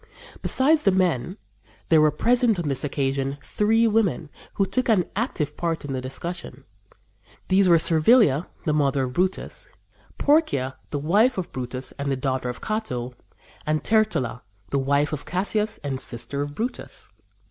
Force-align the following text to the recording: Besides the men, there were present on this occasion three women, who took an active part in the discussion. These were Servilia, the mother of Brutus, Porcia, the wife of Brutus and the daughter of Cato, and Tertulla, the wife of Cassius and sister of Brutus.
Besides 0.41 0.81
the 0.81 0.91
men, 0.91 1.37
there 1.89 2.01
were 2.01 2.09
present 2.09 2.57
on 2.57 2.67
this 2.69 2.83
occasion 2.83 3.37
three 3.43 3.85
women, 3.85 4.31
who 4.55 4.65
took 4.65 4.89
an 4.89 5.05
active 5.15 5.55
part 5.55 5.85
in 5.85 5.93
the 5.93 6.01
discussion. 6.01 6.63
These 7.49 7.69
were 7.69 7.77
Servilia, 7.77 8.47
the 8.65 8.73
mother 8.73 9.03
of 9.03 9.13
Brutus, 9.13 9.69
Porcia, 10.17 10.75
the 10.89 10.97
wife 10.97 11.37
of 11.37 11.51
Brutus 11.51 11.91
and 11.99 12.09
the 12.11 12.15
daughter 12.17 12.49
of 12.49 12.61
Cato, 12.61 13.13
and 13.63 13.83
Tertulla, 13.83 14.41
the 14.71 14.79
wife 14.79 15.13
of 15.13 15.25
Cassius 15.27 15.77
and 15.83 15.99
sister 15.99 16.41
of 16.41 16.55
Brutus. 16.55 17.11